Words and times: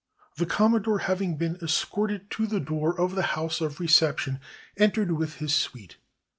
The 0.37 0.47
Commodore 0.47 0.97
having 0.97 1.37
been 1.37 1.59
escorted 1.61 2.31
to 2.31 2.47
the 2.47 2.59
door 2.59 2.99
of 2.99 3.13
the 3.13 3.21
house 3.37 3.61
of 3.61 3.79
reception, 3.79 4.39
entered 4.75 5.11
with 5.11 5.35
his 5.35 5.53
suite. 5.53 5.97